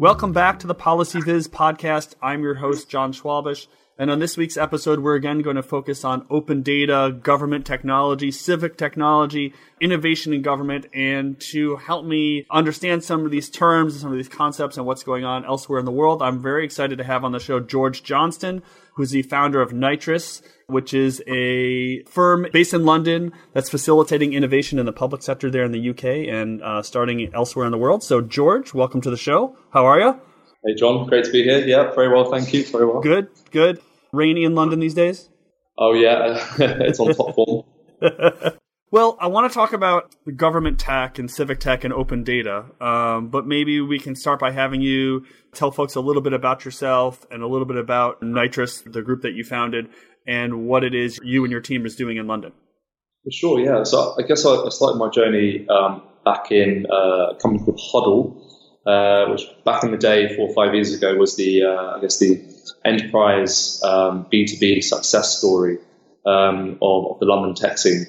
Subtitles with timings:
[0.00, 2.14] Welcome back to the Policy Viz podcast.
[2.22, 3.66] I'm your host, Jon Schwabish.
[4.00, 8.30] And on this week's episode, we're again going to focus on open data, government technology,
[8.30, 10.86] civic technology, innovation in government.
[10.94, 14.86] And to help me understand some of these terms and some of these concepts and
[14.86, 17.60] what's going on elsewhere in the world, I'm very excited to have on the show
[17.60, 18.62] George Johnston,
[18.94, 24.78] who's the founder of Nitrous, which is a firm based in London that's facilitating innovation
[24.78, 28.02] in the public sector there in the UK and uh, starting elsewhere in the world.
[28.02, 29.58] So, George, welcome to the show.
[29.74, 30.18] How are you?
[30.64, 31.06] Hey, John.
[31.06, 31.58] Great to be here.
[31.66, 32.30] Yeah, very well.
[32.30, 32.64] Thank you.
[32.64, 33.02] Very well.
[33.02, 33.82] Good, good.
[34.12, 35.28] Rainy in London these days?
[35.78, 36.46] Oh, yeah.
[36.58, 37.64] it's on top form.
[38.92, 43.28] Well, I want to talk about government tech and civic tech and open data, um,
[43.28, 47.24] but maybe we can start by having you tell folks a little bit about yourself
[47.30, 49.90] and a little bit about Nitrous, the group that you founded,
[50.26, 52.52] and what it is you and your team is doing in London.
[53.30, 53.84] Sure, yeah.
[53.84, 58.49] So I guess I started my journey um, back in uh, a company called Huddle,
[58.86, 62.00] uh, which back in the day, four or five years ago, was the uh, I
[62.00, 62.42] guess the
[62.84, 65.78] enterprise um, B2B success story
[66.24, 68.06] um, of, of, the London tech scene.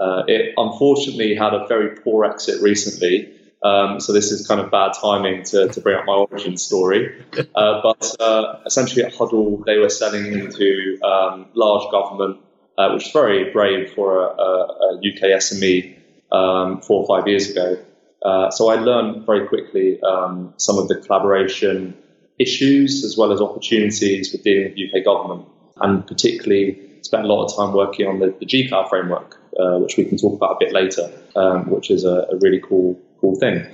[0.00, 4.70] Uh, it unfortunately had a very poor exit recently, um, so this is kind of
[4.70, 7.22] bad timing to, to bring up my origin story.
[7.54, 12.40] Uh, but uh, essentially at Huddle, they were selling into um, large government,
[12.76, 15.96] uh, which is very brave for a, a, a UK SME
[16.32, 17.78] um, four or five years ago.
[18.24, 21.96] Uh, so I learned very quickly um, some of the collaboration
[22.38, 27.44] issues as well as opportunities with dealing with UK government, and particularly spent a lot
[27.44, 30.72] of time working on the, the framework, uh, which we can talk about a bit
[30.72, 33.66] later, um, which is a, a really cool cool thing.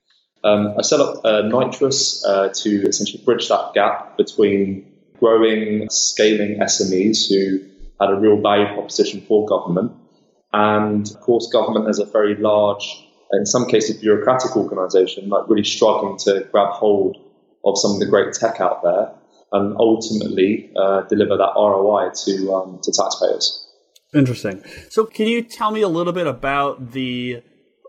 [0.43, 6.59] Um, I set up uh, Nitrous uh, to essentially bridge that gap between growing, scaling
[6.61, 7.61] SMEs who
[8.01, 9.93] had a real value proposition for government.
[10.53, 15.65] And of course, government has a very large, in some cases, bureaucratic organization, like really
[15.65, 17.17] struggling to grab hold
[17.65, 19.13] of some of the great tech out there
[19.53, 23.67] and ultimately uh, deliver that ROI to, um, to taxpayers.
[24.15, 24.63] Interesting.
[24.89, 27.43] So, can you tell me a little bit about the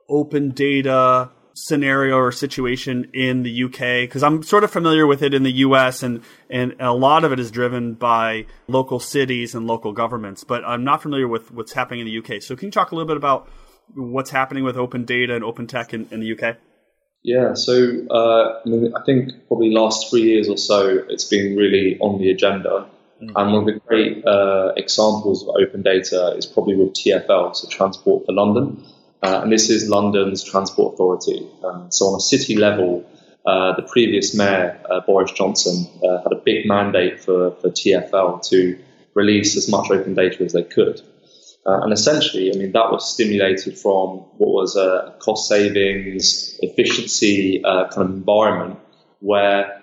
[0.07, 5.33] open data scenario or situation in the UK because I'm sort of familiar with it
[5.33, 9.67] in the US and and a lot of it is driven by local cities and
[9.67, 12.71] local governments but I'm not familiar with what's happening in the UK so can you
[12.71, 13.49] talk a little bit about
[13.96, 16.57] what's happening with open data and open tech in, in the UK
[17.24, 17.74] yeah so
[18.09, 22.19] uh, I, mean, I think probably last three years or so it's been really on
[22.19, 22.88] the agenda
[23.22, 23.35] mm-hmm.
[23.35, 27.68] and one of the great uh, examples of open data is probably with TfL so
[27.69, 28.84] Transport for London
[29.24, 31.47] uh, and this is London's Transport Authority.
[31.63, 33.06] Um, so on a city level,
[33.46, 38.47] uh, the previous mayor, uh, Boris Johnson, uh, had a big mandate for, for TFL
[38.50, 38.79] to
[39.13, 41.02] release as much open data as they could.
[41.66, 47.63] Uh, and essentially, I mean, that was stimulated from what was a cost savings, efficiency
[47.63, 48.79] uh, kind of environment
[49.19, 49.77] where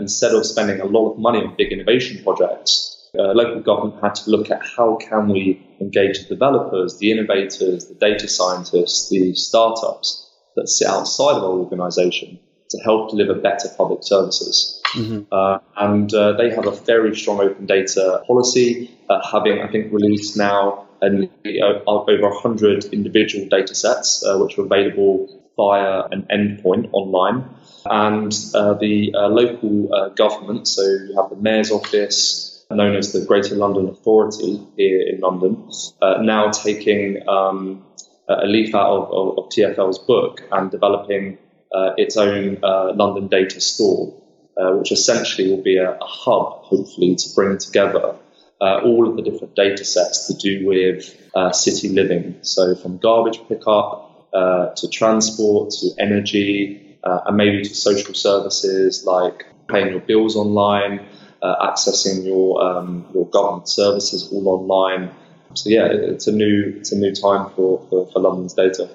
[0.00, 4.14] instead of spending a lot of money on big innovation projects, uh, local government had
[4.14, 9.34] to look at how can we engage the developers, the innovators, the data scientists, the
[9.34, 12.38] startups that sit outside of our organization
[12.70, 14.82] to help deliver better public services.
[14.94, 15.22] Mm-hmm.
[15.32, 19.92] Uh, and uh, they have a very strong open data policy, uh, having, I think,
[19.92, 26.26] released now an, uh, over 100 individual data sets, uh, which are available via an
[26.30, 27.48] endpoint online.
[27.84, 33.88] And the local government, so you have the mayor's office, known as the Greater London
[33.88, 35.70] Authority here in London,
[36.02, 37.84] uh, now taking um,
[38.28, 41.38] a leaf out of, of, of, TFL's book and developing
[41.72, 44.20] uh, its own uh, London data store,
[44.56, 48.16] uh, which essentially will be a, a, hub, hopefully, to bring together
[48.60, 52.38] uh, all of the different data sets to do with uh, city living.
[52.42, 59.88] So from garbage pickup to transport to energy and maybe to social services like paying
[59.88, 61.06] your bills online
[61.42, 65.10] uh, accessing your um, your government services all online.
[65.54, 68.88] So yeah, it's a new it's a new time for, for, for London's data.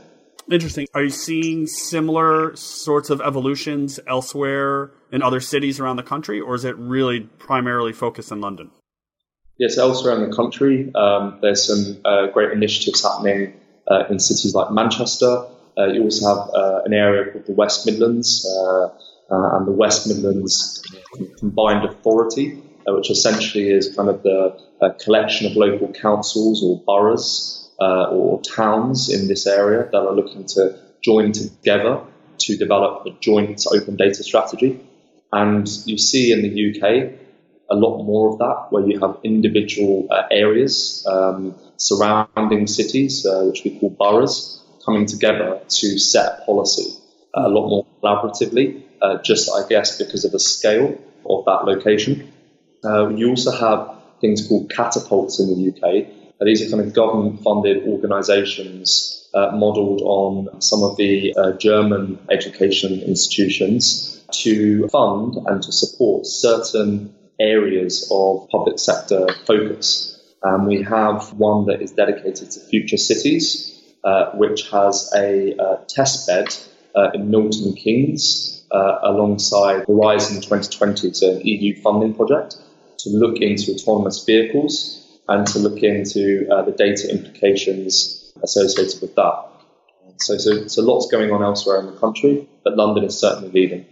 [0.49, 0.87] Interesting.
[0.93, 6.55] Are you seeing similar sorts of evolutions elsewhere in other cities around the country, or
[6.55, 8.71] is it really primarily focused in London?
[9.61, 13.53] Yes, elsewhere in the country, um, there's some uh, great initiatives happening
[13.87, 15.45] uh, in cities like Manchester.
[15.77, 18.89] Uh, you also have uh, an area called the West Midlands, uh, uh,
[19.29, 20.81] and the West Midlands
[21.37, 22.55] Combined Authority,
[22.87, 24.57] which essentially is kind of the
[24.99, 30.75] collection of local councils or boroughs or towns in this area that are looking to
[31.03, 32.01] join together
[32.39, 34.79] to develop a joint open data strategy.
[35.31, 37.20] And you see in the UK
[37.71, 43.45] a lot more of that, where you have individual uh, areas um, surrounding cities, uh,
[43.45, 46.93] which we call boroughs, coming together to set policy.
[47.33, 52.31] a lot more collaboratively, uh, just I guess because of the scale of that location.
[52.83, 56.07] Uh, you also have things called catapults in the UK.
[56.39, 61.53] Uh, these are kind of government funded organizations uh, modeled on some of the uh,
[61.53, 70.19] German education institutions to fund and to support certain areas of public sector focus.
[70.43, 75.77] Um, we have one that is dedicated to future cities, uh, which has a uh,
[75.87, 76.47] test bed
[76.95, 82.57] uh, in Milton Keynes uh, alongside Horizon 2020, it's an EU funding project
[82.99, 84.97] to look into autonomous vehicles
[85.27, 89.47] and to look into uh, the data implications associated with that.
[90.17, 93.85] So, so, so lots going on elsewhere in the country, but London is certainly leading.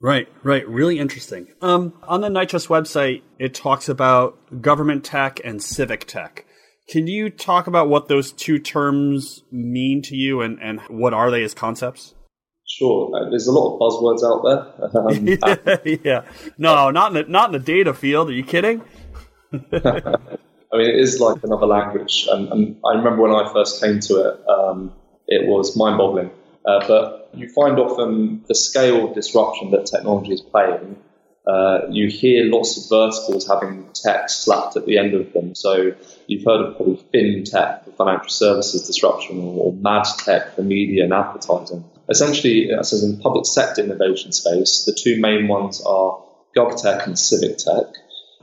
[0.00, 0.68] Right, right.
[0.68, 1.48] Really interesting.
[1.60, 6.44] Um, on the Nitrous website, it talks about government tech and civic tech.
[6.88, 11.30] Can you talk about what those two terms mean to you and, and what are
[11.30, 12.14] they as concepts?
[12.66, 13.10] Sure.
[13.14, 15.78] Uh, there's a lot of buzzwords out there.
[15.84, 16.22] Um, yeah.
[16.58, 18.28] No, not in the, not in the data field.
[18.28, 18.82] Are you kidding?
[19.52, 22.28] I mean, it is like another language.
[22.30, 24.92] And, and I remember when I first came to it, um,
[25.26, 26.30] it was mind boggling.
[26.68, 30.98] Uh, but you find often the scale of disruption that technology is playing.
[31.46, 35.54] Uh, you hear lots of verticals having tech slapped at the end of them.
[35.54, 35.94] So
[36.26, 41.14] you've heard of probably FinTech for financial services disruption or, mad tech for media and
[41.14, 41.84] advertising.
[42.10, 46.22] Essentially, as in public sector innovation space, the two main ones are
[46.54, 47.86] GovTech and Civic Tech.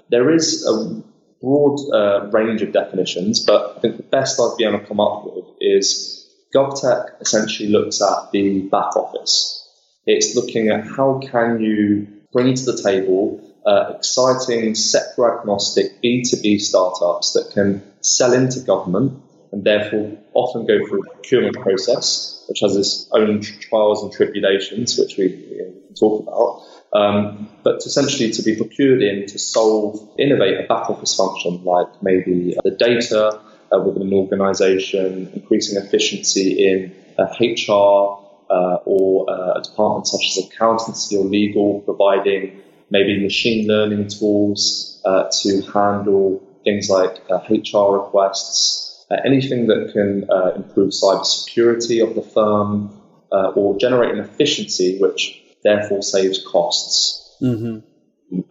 [0.09, 1.03] There is a
[1.41, 4.99] broad uh, range of definitions, but I think the best I've been able to come
[4.99, 6.24] up with is
[6.55, 9.61] GovTech essentially looks at the back office.
[10.05, 16.61] It's looking at how can you bring to the table uh, exciting sector agnostic B2B
[16.61, 19.21] startups that can sell into government
[19.51, 24.97] and therefore often go through a procurement process, which has its own trials and tribulations,
[24.97, 26.61] which we, we talk about.
[26.93, 31.87] Um, but essentially to be procured in to solve, innovate a back office function like
[32.01, 39.59] maybe the data uh, within an organization, increasing efficiency in uh, HR uh, or uh,
[39.59, 46.43] a department such as accountancy or legal, providing maybe machine learning tools uh, to handle
[46.63, 53.01] things like HR uh, requests, anything that can improve cybersecurity of the firm
[53.31, 57.37] or generate an efficiency which therefore saves costs.
[57.41, 57.79] Mm-hmm.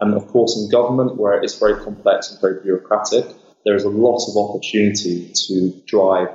[0.01, 3.27] And of course, in government, where it is very complex and very bureaucratic,
[3.65, 6.29] there is a lot of opportunity to drive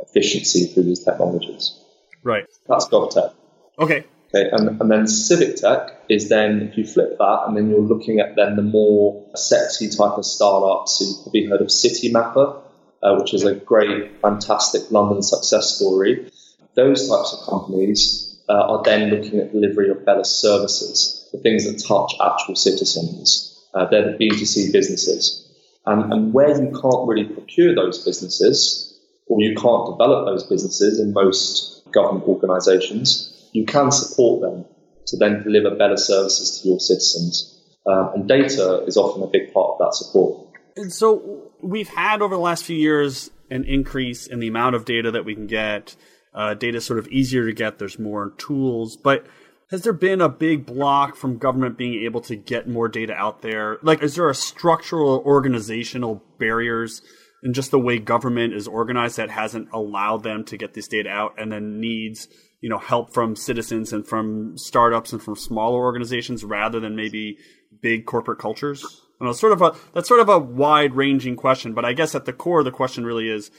[0.00, 1.78] efficiency through these technologies.
[2.22, 2.46] Right.
[2.68, 3.32] That's GovTech.
[3.78, 4.04] Okay.
[4.34, 7.78] Okay, and, and then civic tech is then if you flip that and then you're
[7.78, 10.98] looking at then the more sexy type of startups.
[10.98, 12.60] So you've probably heard of Citymapper,
[13.00, 16.30] uh, which is a great, fantastic London success story.
[16.74, 21.64] Those types of companies uh, are then looking at delivery of better services, the things
[21.66, 23.56] that touch actual citizens.
[23.72, 25.43] Uh, they're the B2C businesses.
[25.86, 31.00] And, and where you can't really procure those businesses, or you can't develop those businesses
[31.00, 34.64] in most government organizations, you can support them
[35.06, 37.50] to then deliver better services to your citizens.
[37.86, 40.48] Um, and data is often a big part of that support.
[40.76, 44.84] And so we've had over the last few years an increase in the amount of
[44.84, 45.94] data that we can get.
[46.34, 47.78] Uh, data is sort of easier to get.
[47.78, 49.26] There's more tools, but
[49.74, 53.42] has there been a big block from government being able to get more data out
[53.42, 53.78] there?
[53.82, 57.02] Like, is there a structural organizational barriers
[57.42, 61.10] in just the way government is organized that hasn't allowed them to get this data
[61.10, 62.28] out and then needs,
[62.60, 67.36] you know, help from citizens and from startups and from smaller organizations rather than maybe
[67.82, 69.02] big corporate cultures?
[69.20, 72.14] I know, sort of a, that's sort of a wide ranging question, but I guess
[72.14, 73.50] at the core the question really is,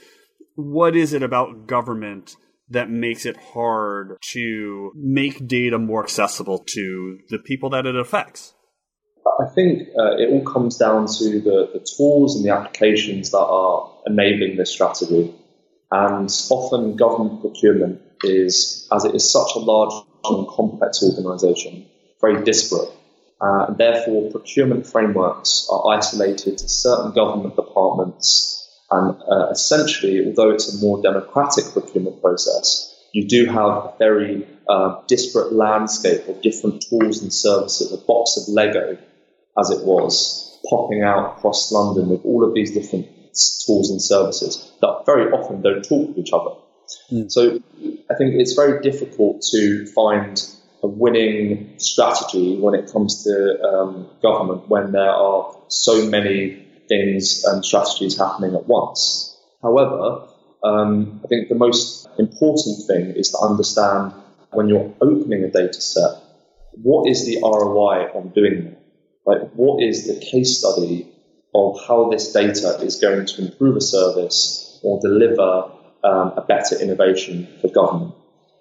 [0.54, 2.36] what is it about government
[2.70, 8.54] that makes it hard to make data more accessible to the people that it affects?
[9.40, 13.38] I think uh, it all comes down to the, the tools and the applications that
[13.38, 15.34] are enabling this strategy.
[15.90, 19.92] And often government procurement is, as it is such a large
[20.24, 21.86] and complex organization,
[22.20, 22.88] very disparate.
[23.40, 30.74] Uh, therefore, procurement frameworks are isolated to certain government departments and uh, essentially, although it's
[30.74, 36.84] a more democratic procurement process, you do have a very uh, disparate landscape of different
[36.88, 38.98] tools and services, a box of Lego,
[39.58, 43.06] as it was, popping out across London with all of these different
[43.66, 46.50] tools and services that very often don't talk to each other.
[47.10, 47.30] Mm.
[47.30, 47.60] So
[48.10, 50.42] I think it's very difficult to find
[50.82, 57.44] a winning strategy when it comes to um, government when there are so many things
[57.44, 59.36] and strategies happening at once.
[59.62, 60.28] However,
[60.62, 64.12] um, I think the most important thing is to understand
[64.52, 66.22] when you're opening a data set,
[66.82, 68.82] what is the ROI on doing that?
[69.24, 71.12] Like, what is the case study
[71.54, 75.70] of how this data is going to improve a service or deliver
[76.04, 78.14] um, a better innovation for government?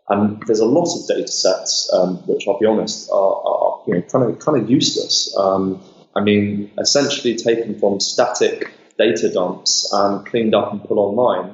[0.07, 3.95] And there's a lot of data sets, um, which I'll be honest, are, are, you
[3.95, 5.35] know, kind of kind of useless.
[5.37, 5.81] Um,
[6.15, 11.53] I mean, essentially taken from static data dumps and cleaned up and put online.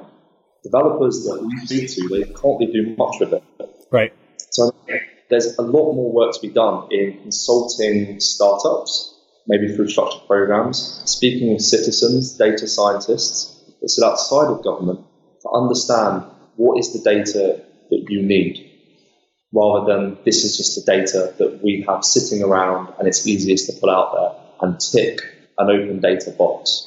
[0.62, 3.42] Developers that we speak to, they can't really do much with it.
[3.90, 4.12] Right.
[4.50, 4.72] So
[5.28, 11.02] there's a lot more work to be done in consulting startups, maybe through structured programs,
[11.06, 15.00] speaking with citizens, data scientists that sit outside of government
[15.40, 16.22] to understand
[16.54, 18.70] what is the data that you need,
[19.52, 23.66] rather than this is just the data that we have sitting around and it's easiest
[23.66, 25.20] to pull out there and tick
[25.58, 26.84] an open data box.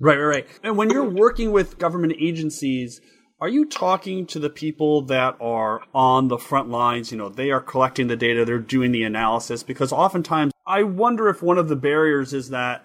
[0.00, 0.46] Right, right, right.
[0.62, 3.00] And when you're working with government agencies,
[3.40, 7.12] are you talking to the people that are on the front lines?
[7.12, 11.28] You know, they are collecting the data, they're doing the analysis, because oftentimes I wonder
[11.28, 12.84] if one of the barriers is that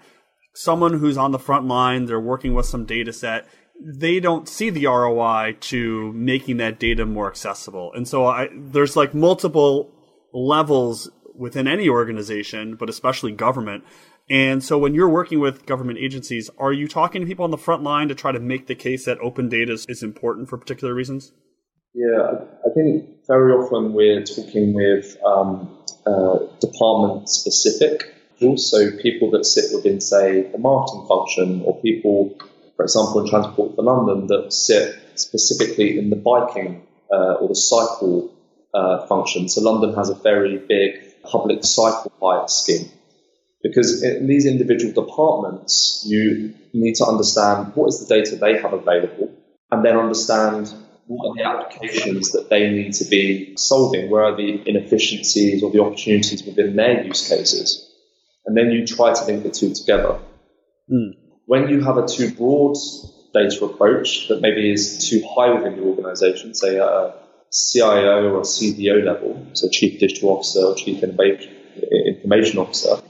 [0.54, 3.46] someone who's on the front line, they're working with some data set,
[3.78, 7.92] they don't see the ROI to making that data more accessible.
[7.94, 9.92] And so I, there's like multiple
[10.32, 13.84] levels within any organization, but especially government,
[14.28, 17.58] and so when you're working with government agencies, are you talking to people on the
[17.58, 20.58] front line to try to make the case that open data is, is important for
[20.58, 21.32] particular reasons?
[21.94, 29.44] Yeah, I think very often we're talking with um, uh, department specific also people that
[29.44, 32.36] sit within, say, the marketing function, or people,
[32.76, 37.54] for example, in Transport for London, that sit specifically in the biking uh, or the
[37.54, 38.32] cycle
[38.74, 39.48] uh, function.
[39.48, 42.90] So London has a very big public cycle hire scheme.
[43.66, 48.72] Because in these individual departments, you need to understand what is the data they have
[48.72, 49.34] available
[49.70, 50.72] and then understand
[51.06, 55.70] what are the applications that they need to be solving, where are the inefficiencies or
[55.70, 57.90] the opportunities within their use cases.
[58.44, 60.18] And then you try to link the two together.
[60.90, 61.16] Mm.
[61.46, 62.76] When you have a too broad
[63.34, 67.14] data approach that maybe is too high within the organization, say a
[67.52, 73.00] CIO or CDO level, so Chief Digital Officer or Chief Information Officer,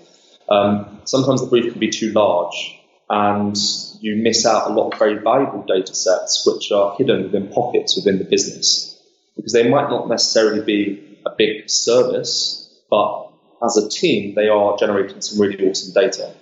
[0.48, 3.56] um, sometimes the brief can be too large and
[4.00, 7.96] you miss out a lot of very valuable data sets which are hidden within pockets
[7.96, 8.96] within the business
[9.36, 13.30] because they might not necessarily be a big service, but
[13.62, 16.32] as a team, they are generating some really awesome data.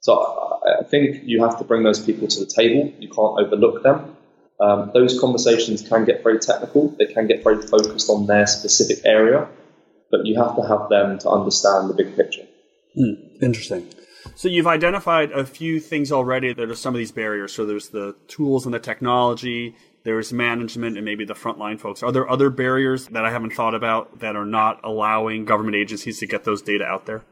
[0.00, 2.92] So I think you have to bring those people to the table.
[2.98, 4.16] You can't overlook them.
[4.60, 6.94] Um, those conversations can get very technical.
[6.98, 9.48] They can get very focused on their specific area,
[10.10, 12.46] but you have to have them to understand the big picture.
[12.98, 13.88] Mm, interesting.
[14.34, 17.52] So you've identified a few things already that are some of these barriers.
[17.52, 22.02] So there's the tools and the technology, there's management and maybe the frontline folks.
[22.02, 26.18] Are there other barriers that I haven't thought about that are not allowing government agencies
[26.20, 27.22] to get those data out there?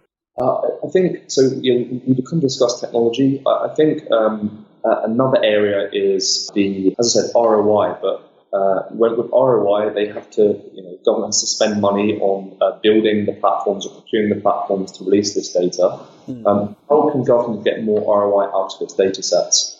[0.40, 1.42] Uh, I think so.
[1.60, 3.42] You know, we can discuss technology.
[3.46, 9.30] I think um, uh, another area is the, as I said, ROI, but uh, with
[9.30, 13.86] ROI, they have to, you know, governments to spend money on uh, building the platforms
[13.86, 16.00] or procuring the platforms to release this data.
[16.26, 16.46] Mm.
[16.46, 19.76] Um, how can government get more ROI out of its data sets?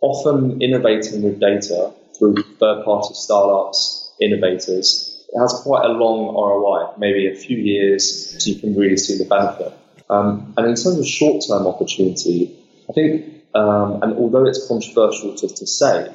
[0.00, 7.26] Often innovating with data through third-party startups, innovators, it has quite a long ROI, maybe
[7.26, 9.72] a few years, so you can really see the benefit.
[10.10, 12.56] Um, and in terms of short-term opportunity,
[12.88, 16.12] I think, um, and although it's controversial to, to say,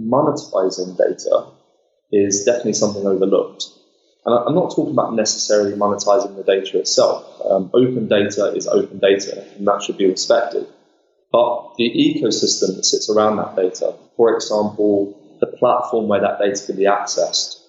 [0.00, 1.46] monetizing data
[2.12, 3.66] is definitely something overlooked.
[4.24, 7.40] And I'm not talking about necessarily monetizing the data itself.
[7.44, 10.66] Um, open data is open data, and that should be respected.
[11.30, 16.60] But the ecosystem that sits around that data, for example, the platform where that data
[16.66, 17.60] can be accessed,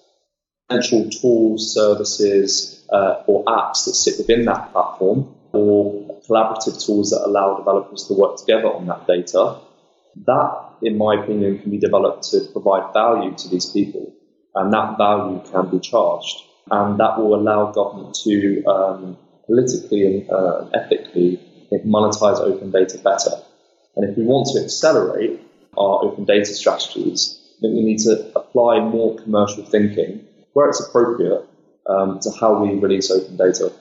[0.68, 7.22] potential tools, services, uh, or apps that sit within that platform, or collaborative tools that
[7.24, 9.60] allow developers to work together on that data,
[10.26, 14.12] that in my opinion, can be developed to provide value to these people,
[14.54, 20.30] and that value can be charged, and that will allow government to um, politically and
[20.30, 21.40] uh, ethically
[21.86, 23.30] monetize open data better.
[23.96, 25.40] And if we want to accelerate
[25.76, 31.46] our open data strategies, then we need to apply more commercial thinking where it's appropriate
[31.86, 33.72] um, to how we release open data.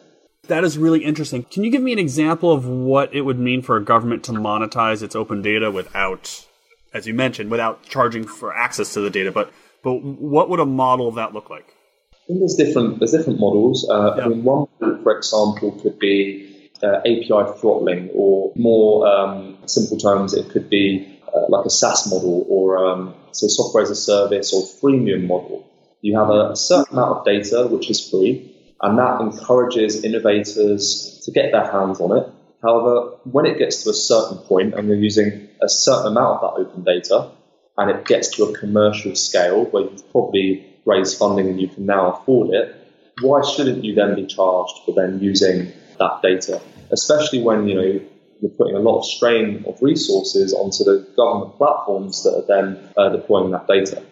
[0.48, 1.44] That is really interesting.
[1.44, 4.32] Can you give me an example of what it would mean for a government to
[4.32, 6.46] monetize its open data without
[6.94, 9.32] as you mentioned, without charging for access to the data.
[9.32, 9.52] But
[9.84, 11.76] but what would a model of that look like?
[12.14, 13.88] I think there's different there's different models.
[13.90, 14.26] Uh, yeah.
[14.26, 16.50] I mean, one, for example, could be
[16.84, 22.12] uh, API throttling, or more um, simple terms, it could be uh, like a SaaS
[22.12, 25.66] model, or um, say software as a service, or freemium model.
[26.02, 31.22] You have a, a certain amount of data which is free, and that encourages innovators
[31.26, 32.30] to get their hands on it.
[32.62, 36.56] However, when it gets to a certain point and you're using a certain amount of
[36.56, 37.32] that open data,
[37.78, 41.86] and it gets to a commercial scale where you've probably raised funding and you can
[41.86, 42.76] now afford it,
[43.22, 46.62] why shouldn't you then be charged for then using that data?
[46.92, 48.02] Especially when you know
[48.42, 52.90] you're putting a lot of strain of resources onto the government platforms that are then
[52.98, 54.04] uh, deploying that data.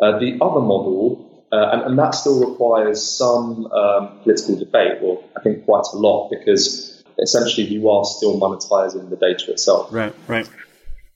[0.00, 5.22] Uh, the other model, uh, and, and, that still requires some um, political debate, or
[5.36, 9.92] I think quite a lot, because essentially you are still monetizing the data itself.
[9.92, 10.48] Right, right.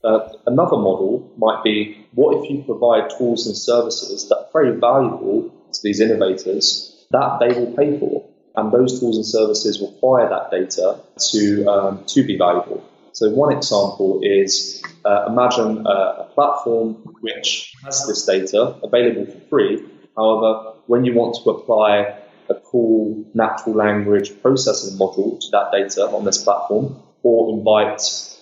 [0.05, 4.79] Uh, another model might be what if you provide tools and services that are very
[4.79, 8.25] valuable to these innovators that they will pay for?
[8.55, 11.01] And those tools and services require that data
[11.31, 12.83] to, um, to be valuable.
[13.13, 19.41] So, one example is uh, imagine a, a platform which has this data available for
[19.49, 19.85] free.
[20.17, 22.17] However, when you want to apply
[22.49, 28.01] a cool natural language processing module to that data on this platform, or invite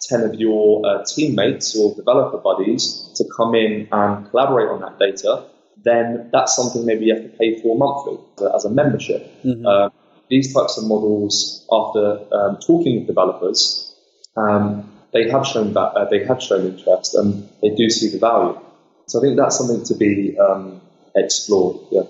[0.08, 4.98] 10 of your uh, teammates or developer buddies to come in and collaborate on that
[4.98, 5.44] data,
[5.82, 8.18] then that's something maybe you have to pay for monthly
[8.54, 9.22] as a membership.
[9.44, 9.66] Mm-hmm.
[9.66, 9.88] Uh,
[10.28, 13.94] these types of models, after um, talking with developers,
[14.36, 18.18] um, they have shown that uh, they have shown interest and they do see the
[18.18, 18.58] value.
[19.06, 20.80] So I think that's something to be um,
[21.14, 21.86] explored.
[21.92, 22.02] Yeah,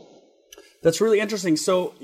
[0.84, 1.56] that's really interesting.
[1.56, 1.94] So,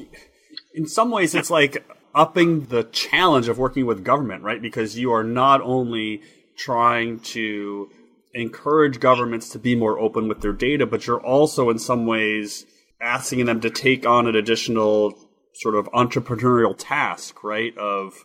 [0.75, 4.61] in some ways, it's like upping the challenge of working with government, right?
[4.61, 6.23] Because you are not only
[6.57, 7.89] trying to
[8.35, 12.65] encourage governments to be more open with their data, but you're also in some ways
[13.01, 15.15] asking them to take on an additional
[15.55, 17.77] sort of entrepreneurial task, right?
[17.77, 18.25] Of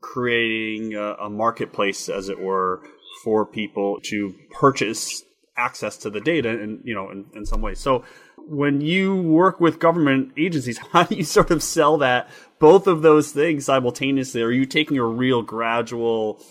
[0.00, 2.82] creating a, a marketplace, as it were,
[3.22, 5.22] for people to purchase
[5.56, 8.04] access to the data and you know in, in some ways so
[8.46, 12.28] when you work with government agencies how do you sort of sell that
[12.58, 16.42] both of those things simultaneously are you taking a real gradual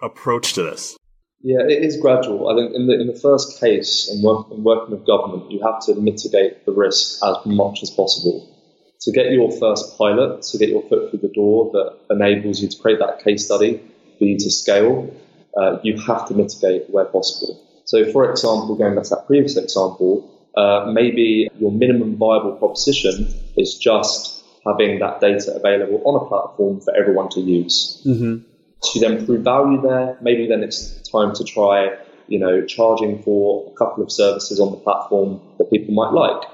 [0.00, 0.96] approach to this
[1.44, 2.48] yeah, it is gradual.
[2.48, 5.60] I think in the in the first case, in, work, in working with government, you
[5.64, 8.48] have to mitigate the risk as much as possible.
[9.00, 12.68] To get your first pilot, to get your foot through the door that enables you
[12.68, 13.82] to create that case study
[14.24, 15.14] you to scale,
[15.56, 17.60] uh, you have to mitigate where possible.
[17.84, 23.28] So, for example, going back to that previous example, uh, maybe your minimum viable proposition
[23.56, 28.02] is just having that data available on a platform for everyone to use.
[28.06, 28.48] Mm-hmm
[28.82, 30.18] to then prove value there.
[30.20, 31.96] Maybe then it's time to try,
[32.28, 36.48] you know, charging for a couple of services on the platform that people might like.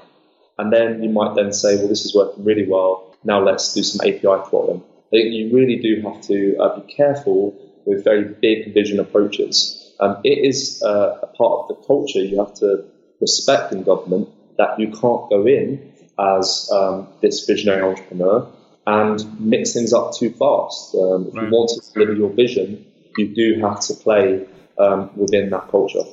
[0.57, 3.15] And then you might then say, well, this is working really well.
[3.23, 4.83] Now let's do some API throttling.
[5.07, 9.93] I think you really do have to uh, be careful with very big vision approaches.
[9.99, 12.85] Um, it is uh, a part of the culture you have to
[13.21, 18.47] respect in government that you can't go in as um, this visionary entrepreneur
[18.85, 20.95] and mix things up too fast.
[20.95, 21.45] Um, if right.
[21.45, 22.85] you want to deliver your vision,
[23.17, 26.03] you do have to play um, within that culture.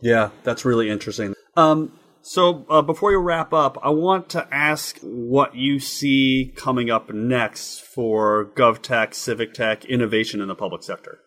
[0.00, 1.34] Yeah, that's really interesting.
[1.56, 6.90] Um, so uh, before you wrap up, I want to ask what you see coming
[6.90, 11.20] up next for GovTech, civic tech, innovation in the public sector.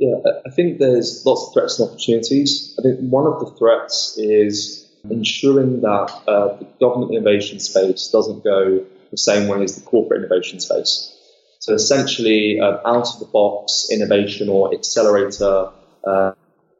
[0.00, 2.74] Yeah, I think there's lots of threats and opportunities.
[2.78, 8.42] I think one of the threats is ensuring that uh, the government innovation space doesn't
[8.42, 11.14] go the same way as the corporate innovation space.
[11.58, 15.70] So essentially, uh, out of the box innovation or accelerator
[16.02, 16.32] uh,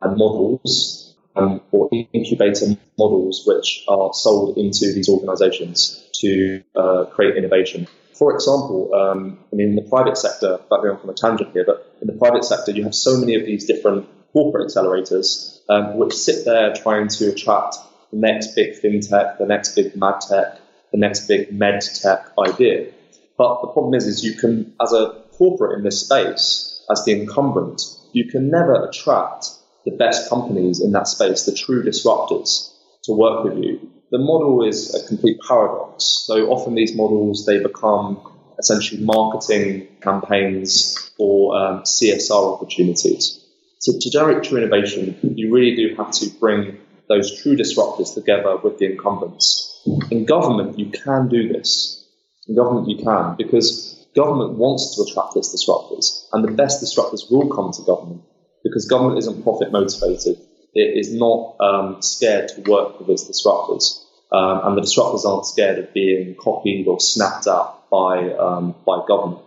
[0.02, 7.86] models um, or incubator models which are sold into these organizations to uh, create innovation.
[8.20, 11.64] For example, um, I mean, in the private sector, but going from a tangent here,
[11.64, 15.96] but in the private sector, you have so many of these different corporate accelerators um,
[15.96, 17.76] which sit there trying to attract
[18.12, 20.60] the next big fintech, the next big mad tech,
[20.92, 22.92] the next big med tech idea.
[23.38, 27.18] But the problem is, is you can, as a corporate in this space, as the
[27.18, 27.80] incumbent,
[28.12, 29.46] you can never attract
[29.86, 32.70] the best companies in that space, the true disruptors,
[33.04, 33.80] to work with you.
[34.10, 36.04] The model is a complete paradox.
[36.26, 38.20] So often these models they become
[38.58, 43.40] essentially marketing campaigns or um, CSR opportunities.
[43.78, 48.56] So to generate true innovation, you really do have to bring those true disruptors together
[48.56, 49.82] with the incumbents.
[50.10, 52.04] In government, you can do this.
[52.46, 57.30] In government, you can because government wants to attract its disruptors, and the best disruptors
[57.30, 58.22] will come to government
[58.62, 60.36] because government isn't profit motivated.
[60.74, 65.46] It is not um, scared to work with its disruptors, um, and the disruptors aren't
[65.46, 69.42] scared of being copied or snapped up by um, by government.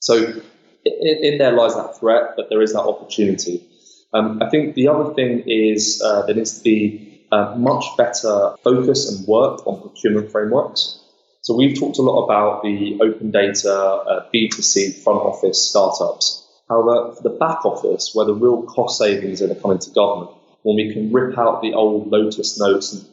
[0.00, 0.16] So
[0.84, 3.66] in, in, there lies that threat, but there is that opportunity.
[4.14, 8.54] Um, I think the other thing is uh, there needs to be uh, much better
[8.62, 10.98] focus and work on procurement frameworks.
[11.42, 16.46] So we've talked a lot about the open data uh, B2C front office startups.
[16.68, 20.30] However, for the back office, where the real cost savings are going to government,
[20.62, 23.06] when we can rip out the old Lotus notes and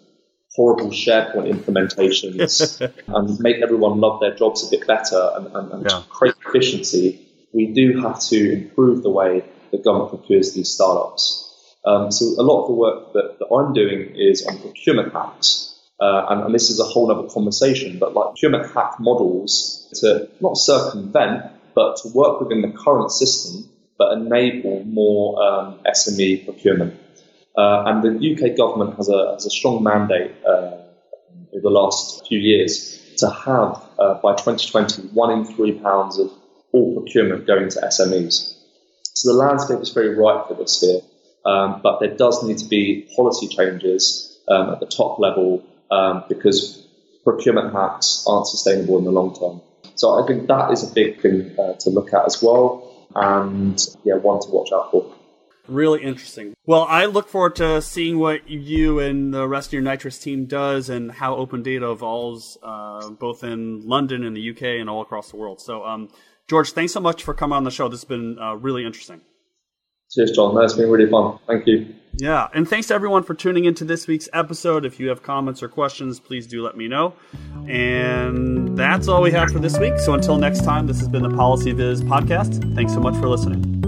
[0.55, 5.89] horrible SharePoint implementations and make everyone love their jobs a bit better and, and, and
[5.89, 6.03] yeah.
[6.09, 11.45] create efficiency, we do have to improve the way the government procures these startups.
[11.85, 15.79] Um, so a lot of the work that, that I'm doing is on procurement hacks.
[15.99, 20.29] Uh, and, and, this is a whole other conversation, but like procurement hack models to
[20.39, 26.98] not circumvent, but to work within the current system, but enable more um, SME procurement.
[27.59, 30.77] Uh, and the UK government has a, has a strong mandate uh,
[31.51, 36.31] over the last few years to have, uh, by 2020, one in three pounds of
[36.71, 38.55] all procurement going to SMEs.
[39.03, 41.01] So the landscape is very ripe for this here,
[41.45, 46.23] um, but there does need to be policy changes um, at the top level um,
[46.29, 46.87] because
[47.25, 49.61] procurement hacks aren't sustainable in the long term.
[49.95, 53.77] So I think that is a big thing uh, to look at as well, and
[54.05, 55.13] yeah, one to watch out for.
[55.69, 56.53] Really interesting.
[56.65, 60.45] Well, I look forward to seeing what you and the rest of your Nitrous team
[60.45, 65.01] does and how open data evolves, uh, both in London and the UK and all
[65.01, 65.61] across the world.
[65.61, 66.09] So, um,
[66.49, 67.87] George, thanks so much for coming on the show.
[67.87, 69.21] This has been uh, really interesting.
[70.11, 70.55] Cheers, John.
[70.55, 71.37] That's been really fun.
[71.47, 71.93] Thank you.
[72.17, 74.83] Yeah, and thanks to everyone for tuning into this week's episode.
[74.85, 77.13] If you have comments or questions, please do let me know.
[77.67, 79.99] And that's all we have for this week.
[79.99, 82.75] So until next time, this has been the Policy Viz podcast.
[82.75, 83.78] Thanks so much for listening.